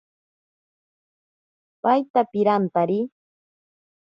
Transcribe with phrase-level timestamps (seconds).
[1.83, 2.99] Paita pirantari.